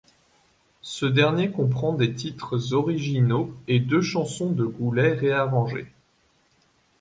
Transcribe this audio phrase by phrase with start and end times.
[0.81, 5.91] Ce dernier comprend des titres originaux et deux chansons de Goulet réarrangées.